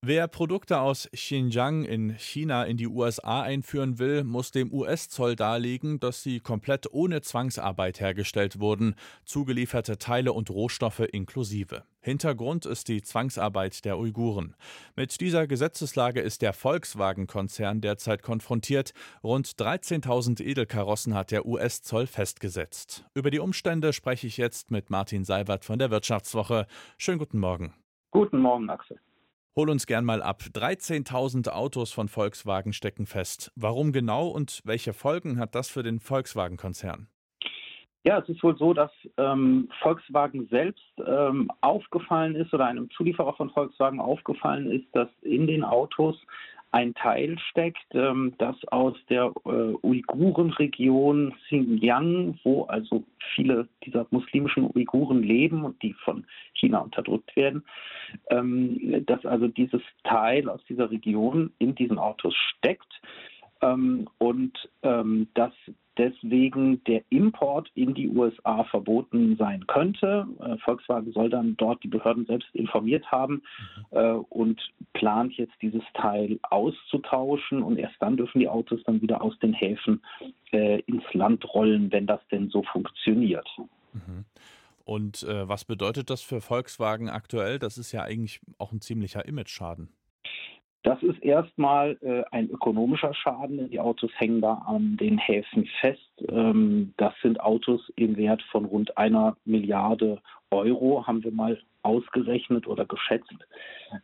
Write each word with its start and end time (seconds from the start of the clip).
Wer 0.00 0.28
Produkte 0.28 0.78
aus 0.78 1.08
Xinjiang 1.12 1.82
in 1.82 2.16
China 2.18 2.62
in 2.62 2.76
die 2.76 2.86
USA 2.86 3.42
einführen 3.42 3.98
will, 3.98 4.22
muss 4.22 4.52
dem 4.52 4.72
US-Zoll 4.72 5.34
darlegen, 5.34 5.98
dass 5.98 6.22
sie 6.22 6.38
komplett 6.38 6.86
ohne 6.92 7.20
Zwangsarbeit 7.20 7.98
hergestellt 7.98 8.60
wurden, 8.60 8.94
zugelieferte 9.24 9.98
Teile 9.98 10.32
und 10.32 10.50
Rohstoffe 10.50 11.00
inklusive. 11.00 11.82
Hintergrund 12.00 12.64
ist 12.64 12.86
die 12.86 13.02
Zwangsarbeit 13.02 13.84
der 13.84 13.98
Uiguren. 13.98 14.54
Mit 14.94 15.20
dieser 15.20 15.48
Gesetzeslage 15.48 16.20
ist 16.20 16.42
der 16.42 16.52
Volkswagen-Konzern 16.52 17.80
derzeit 17.80 18.22
konfrontiert. 18.22 18.92
Rund 19.24 19.48
13.000 19.48 20.40
Edelkarossen 20.40 21.14
hat 21.14 21.32
der 21.32 21.44
US-Zoll 21.44 22.06
festgesetzt. 22.06 23.04
Über 23.14 23.32
die 23.32 23.40
Umstände 23.40 23.92
spreche 23.92 24.28
ich 24.28 24.36
jetzt 24.36 24.70
mit 24.70 24.90
Martin 24.90 25.24
Seibert 25.24 25.64
von 25.64 25.80
der 25.80 25.90
Wirtschaftswoche. 25.90 26.68
Schönen 26.98 27.18
guten 27.18 27.40
Morgen. 27.40 27.74
Guten 28.12 28.38
Morgen, 28.38 28.70
Axel. 28.70 29.00
Hol 29.58 29.70
uns 29.70 29.86
gern 29.88 30.04
mal 30.04 30.22
ab. 30.22 30.42
13.000 30.54 31.48
Autos 31.48 31.92
von 31.92 32.06
Volkswagen 32.06 32.72
stecken 32.72 33.06
fest. 33.06 33.50
Warum 33.56 33.90
genau 33.90 34.28
und 34.28 34.60
welche 34.64 34.92
Folgen 34.92 35.40
hat 35.40 35.56
das 35.56 35.68
für 35.68 35.82
den 35.82 35.98
Volkswagen-Konzern? 35.98 37.08
Ja, 38.04 38.20
es 38.20 38.28
ist 38.28 38.40
wohl 38.44 38.56
so, 38.56 38.72
dass 38.72 38.92
ähm, 39.16 39.68
Volkswagen 39.82 40.46
selbst 40.48 40.84
ähm, 41.04 41.50
aufgefallen 41.60 42.36
ist 42.36 42.54
oder 42.54 42.66
einem 42.66 42.88
Zulieferer 42.92 43.34
von 43.34 43.50
Volkswagen 43.50 43.98
aufgefallen 43.98 44.70
ist, 44.70 44.86
dass 44.92 45.08
in 45.22 45.48
den 45.48 45.64
Autos 45.64 46.16
ein 46.70 46.94
Teil 46.94 47.38
steckt, 47.50 47.86
ähm, 47.92 48.34
das 48.38 48.56
aus 48.68 48.94
der 49.08 49.32
äh, 49.44 49.74
Uigurenregion 49.82 51.34
Xinjiang, 51.46 52.38
wo 52.44 52.64
also 52.64 53.04
viele 53.34 53.68
dieser 53.84 54.06
muslimischen 54.10 54.70
Uiguren 54.74 55.22
leben 55.22 55.64
und 55.64 55.82
die 55.82 55.94
von 55.94 56.26
China 56.52 56.78
unterdrückt 56.78 57.34
werden, 57.36 57.64
ähm, 58.30 59.04
dass 59.06 59.24
also 59.24 59.48
dieses 59.48 59.82
Teil 60.04 60.48
aus 60.48 60.60
dieser 60.68 60.90
Region 60.90 61.52
in 61.58 61.74
diesen 61.74 61.98
Autos 61.98 62.34
steckt 62.34 63.00
ähm, 63.62 64.08
und 64.18 64.68
ähm, 64.82 65.28
dass 65.34 65.52
deswegen 65.98 66.82
der 66.84 67.02
Import 67.10 67.70
in 67.74 67.94
die 67.94 68.08
USA 68.08 68.64
verboten 68.64 69.36
sein 69.36 69.66
könnte. 69.66 70.26
Äh, 70.40 70.56
Volkswagen 70.58 71.12
soll 71.12 71.28
dann 71.28 71.56
dort 71.56 71.82
die 71.82 71.88
Behörden 71.88 72.24
selbst 72.26 72.48
informiert 72.54 73.10
haben 73.10 73.42
mhm. 73.90 73.98
äh, 73.98 74.12
und 74.12 74.60
plant 74.94 75.34
jetzt 75.34 75.54
dieses 75.60 75.82
Teil 75.94 76.38
auszutauschen 76.42 77.62
und 77.62 77.78
erst 77.78 77.96
dann 78.00 78.16
dürfen 78.16 78.38
die 78.38 78.48
Autos 78.48 78.80
dann 78.84 79.02
wieder 79.02 79.20
aus 79.20 79.38
den 79.40 79.52
Häfen 79.52 80.02
äh, 80.52 80.80
ins 80.80 81.04
Land 81.12 81.44
rollen, 81.52 81.92
wenn 81.92 82.06
das 82.06 82.20
denn 82.30 82.48
so 82.48 82.62
funktioniert. 82.62 83.48
Mhm. 83.92 84.24
Und 84.84 85.22
äh, 85.24 85.46
was 85.46 85.66
bedeutet 85.66 86.08
das 86.08 86.22
für 86.22 86.40
Volkswagen 86.40 87.10
aktuell? 87.10 87.58
Das 87.58 87.76
ist 87.76 87.92
ja 87.92 88.04
eigentlich 88.04 88.40
auch 88.56 88.72
ein 88.72 88.80
ziemlicher 88.80 89.26
Image-Schaden. 89.26 89.90
Das 90.84 91.02
ist 91.02 91.22
erstmal 91.22 91.98
äh, 92.02 92.22
ein 92.30 92.48
ökonomischer 92.50 93.12
Schaden. 93.12 93.68
Die 93.70 93.80
Autos 93.80 94.10
hängen 94.16 94.40
da 94.40 94.54
an 94.54 94.96
den 94.96 95.18
Häfen 95.18 95.66
fest. 95.80 96.24
Ähm, 96.28 96.94
das 96.96 97.12
sind 97.20 97.40
Autos 97.40 97.80
im 97.96 98.16
Wert 98.16 98.42
von 98.52 98.64
rund 98.64 98.96
einer 98.96 99.36
Milliarde 99.44 100.20
Euro, 100.50 101.06
haben 101.06 101.24
wir 101.24 101.32
mal 101.32 101.60
ausgerechnet 101.82 102.66
oder 102.66 102.84
geschätzt. 102.86 103.34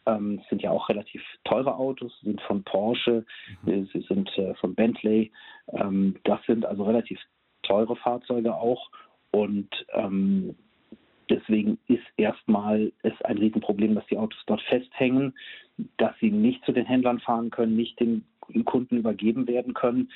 Ähm, 0.07 0.41
sind 0.49 0.63
ja 0.63 0.71
auch 0.71 0.89
relativ 0.89 1.23
teure 1.45 1.77
Autos, 1.77 2.13
sind 2.23 2.41
von 2.43 2.65
Porsche, 2.65 3.25
mhm. 3.65 3.89
sie 3.93 4.01
sind 4.09 4.37
äh, 4.37 4.55
von 4.55 4.75
Bentley. 4.75 5.31
Ähm, 5.69 6.17
das 6.25 6.45
sind 6.47 6.67
also 6.67 6.85
relativ 6.85 7.21
teure 7.63 7.95
Fahrzeuge 7.97 8.55
auch. 8.55 8.91
Und 9.31 9.69
ähm, 9.93 10.55
Deswegen 11.31 11.79
ist 11.89 12.05
erstmal 12.17 12.93
es 13.03 13.21
ein 13.23 13.39
Riesenproblem, 13.39 13.95
dass 13.95 14.07
die 14.07 14.19
Autos 14.19 14.41
dort 14.47 14.61
festhängen, 14.63 15.35
dass 15.97 16.13
sie 16.21 16.31
nicht 16.31 16.64
zu 16.64 16.64
den 16.75 16.87
Händlern 16.87 17.21
fahren 17.21 17.51
können, 17.51 17.77
nicht 17.77 17.99
den 18.01 18.25
Kunden 18.65 18.99
übergeben 18.99 19.47
werden 19.47 19.75
können. 19.75 20.11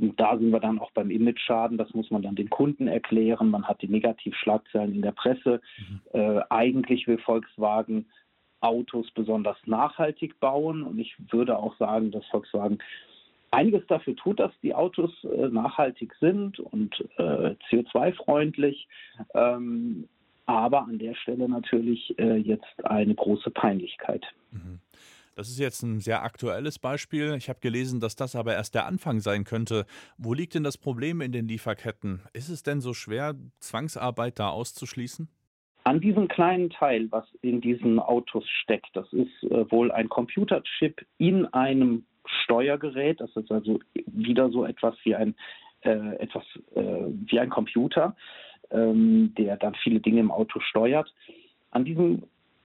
Und 0.00 0.18
da 0.18 0.38
sind 0.38 0.50
wir 0.50 0.60
dann 0.60 0.78
auch 0.78 0.90
beim 0.92 1.10
Image-Schaden. 1.10 1.76
Das 1.76 1.92
muss 1.92 2.10
man 2.10 2.22
dann 2.22 2.34
den 2.34 2.48
Kunden 2.48 2.88
erklären. 2.88 3.50
Man 3.50 3.68
hat 3.68 3.82
die 3.82 3.88
Negativschlagzeilen 3.88 4.94
in 4.94 5.02
der 5.02 5.12
Presse. 5.12 5.60
Mhm. 5.78 6.00
Äh, 6.12 6.40
eigentlich 6.48 7.06
will 7.06 7.18
Volkswagen 7.18 8.06
Autos 8.60 9.10
besonders 9.10 9.58
nachhaltig 9.66 10.38
bauen. 10.40 10.82
Und 10.82 10.98
ich 10.98 11.14
würde 11.30 11.58
auch 11.58 11.76
sagen, 11.76 12.10
dass 12.10 12.24
Volkswagen 12.26 12.78
einiges 13.50 13.86
dafür 13.86 14.16
tut, 14.16 14.40
dass 14.40 14.52
die 14.62 14.74
Autos 14.74 15.10
äh, 15.24 15.48
nachhaltig 15.48 16.14
sind 16.20 16.58
und 16.58 17.04
äh, 17.18 17.54
CO2-freundlich. 17.70 18.88
Ähm, 19.34 20.08
aber 20.46 20.82
an 20.82 20.98
der 20.98 21.14
Stelle 21.14 21.48
natürlich 21.48 22.18
äh, 22.18 22.36
jetzt 22.36 22.84
eine 22.84 23.14
große 23.14 23.50
Peinlichkeit. 23.50 24.24
Mhm. 24.50 24.80
Das 25.34 25.48
ist 25.48 25.58
jetzt 25.58 25.82
ein 25.82 26.00
sehr 26.00 26.22
aktuelles 26.22 26.78
Beispiel. 26.78 27.34
Ich 27.36 27.48
habe 27.48 27.60
gelesen, 27.60 28.00
dass 28.00 28.16
das 28.16 28.36
aber 28.36 28.54
erst 28.54 28.74
der 28.74 28.86
Anfang 28.86 29.20
sein 29.20 29.44
könnte. 29.44 29.86
Wo 30.18 30.34
liegt 30.34 30.54
denn 30.54 30.64
das 30.64 30.76
Problem 30.76 31.20
in 31.20 31.32
den 31.32 31.48
Lieferketten? 31.48 32.20
Ist 32.32 32.48
es 32.48 32.62
denn 32.62 32.80
so 32.80 32.94
schwer, 32.94 33.34
Zwangsarbeit 33.58 34.38
da 34.38 34.50
auszuschließen? 34.50 35.28
An 35.84 36.00
diesem 36.00 36.28
kleinen 36.28 36.70
Teil, 36.70 37.10
was 37.10 37.24
in 37.40 37.60
diesen 37.60 37.98
Autos 37.98 38.44
steckt, 38.62 38.90
das 38.94 39.12
ist 39.12 39.42
äh, 39.50 39.70
wohl 39.70 39.90
ein 39.90 40.08
Computerchip 40.08 41.04
in 41.18 41.46
einem 41.46 42.04
Steuergerät. 42.44 43.20
Das 43.20 43.34
ist 43.34 43.50
also 43.50 43.80
wieder 44.06 44.50
so 44.50 44.64
etwas 44.64 44.94
wie 45.02 45.16
ein 45.16 45.34
äh, 45.80 46.16
etwas 46.16 46.44
äh, 46.76 46.82
wie 47.26 47.40
ein 47.40 47.50
Computer 47.50 48.14
ähm, 48.72 49.32
der 49.36 49.56
dann 49.56 49.74
viele 49.82 50.00
Dinge 50.00 50.20
im 50.20 50.30
Auto 50.30 50.60
steuert. 50.60 51.12
An 51.70 51.84
diesem 51.84 52.24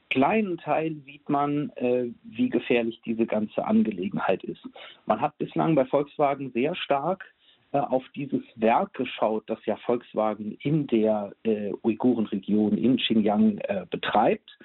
kleinen 0.10 0.58
Teil 0.58 0.96
sieht 1.06 1.30
man, 1.30 1.70
äh, 1.76 2.06
wie 2.24 2.50
gefährlich 2.50 3.02
diese 3.06 3.26
ganze 3.26 3.66
Angelegenheit 3.66 4.44
ist. 4.44 4.62
Man 5.06 5.22
hat 5.22 5.38
bislang 5.38 5.76
bei 5.76 5.86
Volkswagen 5.86 6.52
sehr 6.52 6.76
stark 6.76 7.26
äh, 7.72 7.80
auf 7.80 8.04
dieses 8.16 8.44
Werk 8.56 8.94
geschaut, 8.94 9.44
das 9.48 9.60
ja 9.66 9.76
Volkswagen 9.78 10.58
in 10.62 10.88
der 10.88 11.34
äh, 11.44 11.74
Uigurenregion 11.84 12.78
in 12.78 12.98
Xinjiang 12.98 13.58
äh, 13.60 13.86
betreibt. 13.90 14.58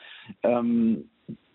Ähm, 0.42 1.08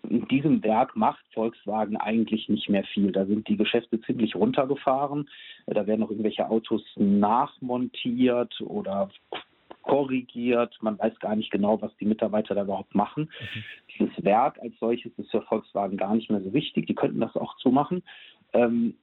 in 0.08 0.26
diesem 0.28 0.62
Werk 0.62 0.96
macht 0.96 1.24
Volkswagen 1.32 1.96
eigentlich 1.96 2.48
nicht 2.48 2.68
mehr 2.68 2.84
viel. 2.84 3.12
Da 3.12 3.26
sind 3.26 3.48
die 3.48 3.56
Geschäfte 3.56 4.00
ziemlich 4.02 4.34
runtergefahren. 4.34 5.28
Da 5.66 5.86
werden 5.86 6.00
noch 6.00 6.10
irgendwelche 6.10 6.48
Autos 6.48 6.82
nachmontiert 6.96 8.60
oder 8.60 9.10
korrigiert. 9.88 10.76
Man 10.80 10.98
weiß 10.98 11.18
gar 11.18 11.34
nicht 11.34 11.50
genau, 11.50 11.80
was 11.80 11.96
die 11.96 12.04
Mitarbeiter 12.04 12.54
da 12.54 12.62
überhaupt 12.62 12.94
machen. 12.94 13.22
Mhm. 13.24 13.64
Dieses 13.92 14.24
Werk 14.24 14.58
als 14.60 14.78
solches 14.78 15.12
ist 15.16 15.30
für 15.30 15.42
Volkswagen 15.42 15.96
gar 15.96 16.14
nicht 16.14 16.30
mehr 16.30 16.42
so 16.42 16.52
wichtig. 16.52 16.86
Die 16.86 16.94
könnten 16.94 17.20
das 17.20 17.34
auch 17.36 17.56
zumachen. 17.56 18.02
Ähm, 18.52 18.94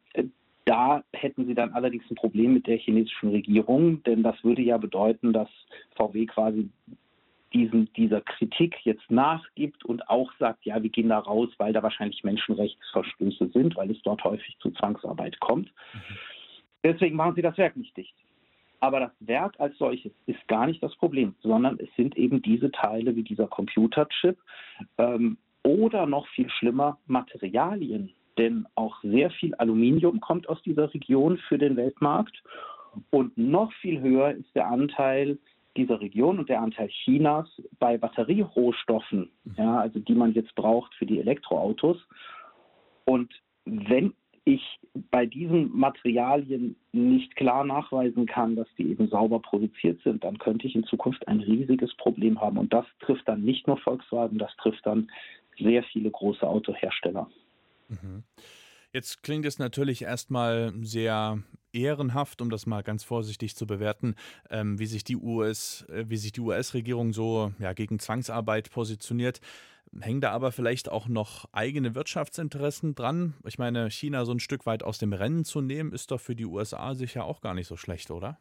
da 0.65 1.03
hätten 1.13 1.45
sie 1.45 1.53
dann 1.53 1.73
allerdings 1.73 2.03
ein 2.09 2.15
Problem 2.15 2.53
mit 2.53 2.65
der 2.67 2.77
chinesischen 2.77 3.29
Regierung, 3.29 4.01
denn 4.03 4.23
das 4.23 4.43
würde 4.43 4.63
ja 4.63 4.77
bedeuten, 4.77 5.33
dass 5.33 5.49
VW 5.95 6.25
quasi 6.25 6.69
diesen, 7.53 7.91
dieser 7.93 8.21
Kritik 8.21 8.75
jetzt 8.83 9.09
nachgibt 9.09 9.85
und 9.85 10.09
auch 10.09 10.31
sagt, 10.39 10.65
ja, 10.65 10.81
wir 10.81 10.89
gehen 10.89 11.09
da 11.09 11.19
raus, 11.19 11.49
weil 11.57 11.73
da 11.73 11.83
wahrscheinlich 11.83 12.23
Menschenrechtsverstöße 12.23 13.49
sind, 13.49 13.75
weil 13.75 13.91
es 13.91 14.01
dort 14.01 14.23
häufig 14.23 14.57
zu 14.59 14.71
Zwangsarbeit 14.71 15.39
kommt. 15.39 15.71
Mhm. 15.93 16.17
Deswegen 16.83 17.15
machen 17.15 17.35
sie 17.35 17.41
das 17.41 17.57
Werk 17.57 17.75
nicht 17.77 17.95
dicht. 17.95 18.15
Aber 18.85 18.99
das 18.99 19.11
Werk 19.19 19.59
als 19.59 19.75
solches 19.79 20.11
ist 20.27 20.47
gar 20.47 20.67
nicht 20.67 20.83
das 20.83 20.95
Problem, 20.97 21.33
sondern 21.41 21.79
es 21.79 21.89
sind 21.97 22.15
eben 22.17 22.43
diese 22.43 22.71
Teile 22.71 23.15
wie 23.15 23.23
dieser 23.23 23.47
Computerchip 23.47 24.37
ähm, 24.99 25.37
oder 25.63 26.05
noch 26.05 26.27
viel 26.27 26.47
schlimmer 26.51 26.99
Materialien. 27.07 28.13
Denn 28.37 28.67
auch 28.75 29.01
sehr 29.01 29.31
viel 29.31 29.55
Aluminium 29.55 30.21
kommt 30.21 30.47
aus 30.47 30.61
dieser 30.61 30.93
Region 30.93 31.39
für 31.47 31.57
den 31.57 31.75
Weltmarkt. 31.77 32.43
Und 33.09 33.35
noch 33.39 33.73
viel 33.81 34.01
höher 34.01 34.33
ist 34.33 34.53
der 34.53 34.67
Anteil 34.67 35.39
dieser 35.75 35.99
Region 35.99 36.37
und 36.37 36.47
der 36.47 36.61
Anteil 36.61 36.89
Chinas 36.89 37.49
bei 37.79 37.97
Batterierohstoffen, 37.97 39.31
ja, 39.57 39.79
also 39.79 39.97
die 39.97 40.13
man 40.13 40.33
jetzt 40.33 40.53
braucht 40.53 40.93
für 40.93 41.07
die 41.07 41.19
Elektroautos. 41.19 41.97
Und 43.05 43.33
wenn 43.65 44.13
ich 44.45 44.79
bei 45.11 45.25
diesen 45.25 45.75
Materialien 45.75 46.75
nicht 46.91 47.35
klar 47.35 47.65
nachweisen 47.65 48.27
kann, 48.27 48.55
dass 48.55 48.67
die 48.77 48.89
eben 48.89 49.09
sauber 49.09 49.39
produziert 49.39 50.01
sind, 50.03 50.23
dann 50.23 50.37
könnte 50.37 50.67
ich 50.67 50.75
in 50.75 50.85
Zukunft 50.85 51.27
ein 51.27 51.39
riesiges 51.39 51.93
Problem 51.95 52.39
haben. 52.39 52.57
Und 52.57 52.71
das 52.71 52.85
trifft 52.99 53.27
dann 53.27 53.41
nicht 53.41 53.67
nur 53.67 53.77
Volkswagen, 53.77 54.37
das 54.37 54.55
trifft 54.57 54.85
dann 54.85 55.11
sehr 55.59 55.83
viele 55.83 56.11
große 56.11 56.47
Autohersteller. 56.47 57.29
Mhm. 57.89 58.23
Jetzt 58.93 59.23
klingt 59.23 59.45
es 59.45 59.59
natürlich 59.59 60.03
erstmal 60.03 60.71
sehr 60.81 61.43
ehrenhaft, 61.75 62.41
um 62.41 62.49
das 62.49 62.65
mal 62.65 62.81
ganz 62.81 63.03
vorsichtig 63.03 63.55
zu 63.55 63.67
bewerten, 63.67 64.15
ähm, 64.49 64.79
wie 64.79 64.85
sich 64.85 65.03
die 65.03 65.17
US, 65.17 65.85
äh, 65.89 66.05
wie 66.07 66.17
sich 66.17 66.31
die 66.31 66.41
US-Regierung 66.41 67.13
so 67.13 67.51
ja, 67.59 67.73
gegen 67.73 67.99
Zwangsarbeit 67.99 68.71
positioniert. 68.71 69.41
Hängen 70.01 70.21
da 70.21 70.31
aber 70.31 70.51
vielleicht 70.51 70.91
auch 70.91 71.07
noch 71.07 71.45
eigene 71.51 71.95
Wirtschaftsinteressen 71.95 72.95
dran? 72.95 73.35
Ich 73.45 73.57
meine, 73.57 73.89
China 73.89 74.25
so 74.25 74.33
ein 74.33 74.39
Stück 74.39 74.65
weit 74.65 74.83
aus 74.83 74.97
dem 74.97 75.13
Rennen 75.13 75.45
zu 75.45 75.61
nehmen, 75.61 75.91
ist 75.91 76.11
doch 76.11 76.19
für 76.19 76.35
die 76.35 76.45
USA 76.45 76.95
sicher 76.95 77.25
auch 77.25 77.41
gar 77.41 77.53
nicht 77.53 77.67
so 77.67 77.77
schlecht, 77.77 78.11
oder? 78.11 78.37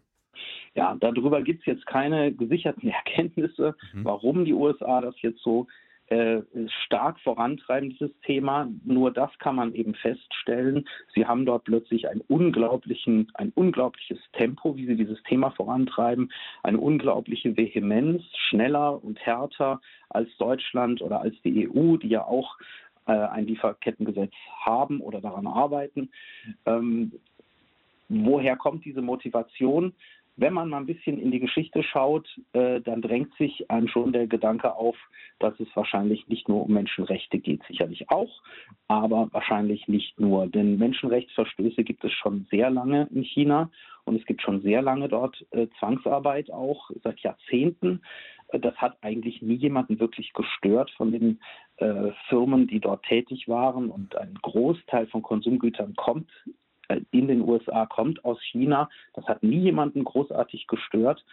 Ja, 0.75 0.96
darüber 0.98 1.42
gibt 1.42 1.60
es 1.60 1.66
jetzt 1.66 1.86
keine 1.86 2.32
gesicherten 2.32 2.88
Erkenntnisse, 2.90 3.76
mhm. 3.92 4.04
warum 4.04 4.44
die 4.44 4.54
USA 4.54 5.00
das 5.00 5.14
jetzt 5.22 5.42
so 5.42 5.66
äh, 6.08 6.42
stark 6.84 7.18
vorantreiben, 7.20 7.90
dieses 7.90 8.10
Thema. 8.20 8.68
Nur 8.84 9.10
das 9.10 9.30
kann 9.38 9.56
man 9.56 9.74
eben 9.74 9.94
feststellen. 9.94 10.86
Sie 11.14 11.26
haben 11.26 11.46
dort 11.46 11.64
plötzlich 11.64 12.08
ein, 12.08 12.20
unglaublichen, 12.28 13.30
ein 13.34 13.52
unglaubliches 13.54 14.18
Tempo, 14.32 14.76
wie 14.76 14.86
sie 14.86 14.96
dieses 14.96 15.22
Thema 15.22 15.50
vorantreiben, 15.52 16.30
eine 16.62 16.78
unglaubliche 16.78 17.56
Vehemenz, 17.56 18.22
schneller 18.48 19.02
und 19.02 19.18
härter 19.18 19.80
als 20.10 20.28
Deutschland 20.36 21.00
oder 21.00 21.20
als 21.20 21.34
die 21.42 21.68
EU, 21.68 21.96
die 21.96 22.08
ja 22.08 22.24
auch 22.24 22.58
äh, 23.06 23.12
ein 23.12 23.46
Lieferkettengesetz 23.46 24.32
haben 24.60 25.00
oder 25.00 25.20
daran 25.20 25.46
arbeiten. 25.46 26.10
Ähm, 26.66 27.12
woher 28.08 28.56
kommt 28.56 28.84
diese 28.84 29.02
Motivation? 29.02 29.94
Wenn 30.36 30.52
man 30.52 30.69
mal 30.69 30.78
ein 30.78 30.86
bisschen 30.86 31.19
in 31.20 31.31
die 31.31 31.38
Geschichte 31.38 31.84
schaut, 31.84 32.28
äh, 32.54 32.81
dann 32.81 33.02
drängt 33.02 33.34
sich 33.36 33.70
einem 33.70 33.86
schon 33.86 34.12
der 34.12 34.26
Gedanke 34.26 34.75
auf, 34.75 34.96
dass 35.38 35.58
es 35.60 35.69
wahrscheinlich 35.75 36.26
nicht 36.26 36.48
nur 36.48 36.64
um 36.64 36.72
Menschenrechte 36.72 37.38
geht, 37.38 37.62
sicherlich 37.69 38.10
auch, 38.10 38.42
aber 38.88 39.28
wahrscheinlich 39.32 39.86
nicht 39.86 40.19
nur. 40.19 40.48
Denn 40.48 40.76
Menschenrechtsverstöße 40.76 41.84
gibt 41.84 42.02
es 42.04 42.12
schon 42.12 42.46
sehr 42.50 42.70
lange 42.70 43.08
in 43.12 43.22
China 43.22 43.70
und 44.04 44.16
es 44.16 44.26
gibt 44.26 44.42
schon 44.42 44.60
sehr 44.62 44.82
lange 44.82 45.08
dort 45.08 45.46
äh, 45.52 45.69
Zwangsarbeit 45.78 46.50
auch 46.50 46.90
seit 47.04 47.20
Jahrzehnten. 47.20 48.02
Das 48.52 48.75
hat 48.76 48.98
eigentlich 49.02 49.40
nie 49.40 49.54
jemanden 49.54 50.00
wirklich 50.00 50.32
gestört 50.32 50.90
von 50.96 51.12
den 51.12 51.40
äh, 51.76 52.10
Firmen, 52.28 52.66
die 52.66 52.81
dort 52.81 53.04
tätig 53.04 53.48
waren. 53.48 53.88
Und 53.90 54.16
ein 54.16 54.34
Großteil 54.42 55.06
von 55.06 55.22
Konsumgütern 55.22 55.94
kommt 55.96 56.31
in 57.10 57.28
den 57.28 57.42
USA 57.42 57.86
kommt 57.86 58.25
aus 58.25 58.40
China. 58.42 58.88
Das 59.14 59.25
hat 59.26 59.42
nie 59.42 59.60
jemanden 59.60 60.04
großartig 60.04 60.66
gestört. 60.66 61.25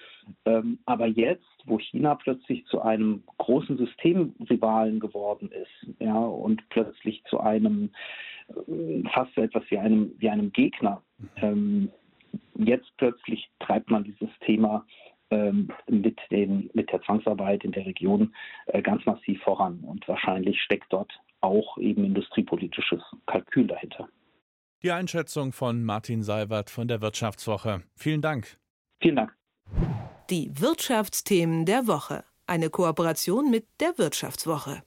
Ähm, 0.45 0.79
aber 0.85 1.07
jetzt, 1.07 1.45
wo 1.65 1.79
China 1.79 2.15
plötzlich 2.15 2.65
zu 2.65 2.81
einem 2.81 3.23
großen 3.37 3.77
Systemrivalen 3.77 4.99
geworden 4.99 5.51
ist, 5.51 5.95
ja, 5.99 6.17
und 6.17 6.67
plötzlich 6.69 7.23
zu 7.25 7.39
einem 7.39 7.91
äh, 8.49 9.03
fast 9.09 9.33
so 9.35 9.41
etwas 9.41 9.63
wie 9.69 9.77
einem, 9.77 10.13
wie 10.17 10.29
einem 10.29 10.51
Gegner, 10.51 11.01
ähm, 11.37 11.91
jetzt 12.55 12.91
plötzlich 12.97 13.49
treibt 13.59 13.89
man 13.89 14.03
dieses 14.03 14.29
Thema 14.45 14.85
ähm, 15.31 15.69
mit, 15.89 16.19
den, 16.29 16.69
mit 16.73 16.91
der 16.91 17.01
Zwangsarbeit 17.01 17.63
in 17.63 17.71
der 17.71 17.85
Region 17.85 18.33
äh, 18.67 18.81
ganz 18.81 19.05
massiv 19.05 19.41
voran. 19.43 19.79
Und 19.81 20.07
wahrscheinlich 20.07 20.61
steckt 20.61 20.91
dort 20.91 21.11
auch 21.41 21.77
eben 21.77 22.03
industriepolitisches 22.05 23.01
Kalkül 23.25 23.67
dahinter. 23.67 24.07
Die 24.83 24.91
Einschätzung 24.91 25.53
von 25.53 25.83
Martin 25.83 26.23
Seiwert 26.23 26.71
von 26.71 26.87
der 26.87 27.01
Wirtschaftswoche. 27.01 27.83
Vielen 27.95 28.21
Dank. 28.21 28.57
Vielen 28.99 29.15
Dank. 29.15 29.35
Die 30.31 30.51
Wirtschaftsthemen 30.59 31.65
der 31.65 31.85
Woche. 31.85 32.23
Eine 32.47 32.71
Kooperation 32.71 33.51
mit 33.51 33.67
der 33.79 33.97
Wirtschaftswoche. 33.99 34.81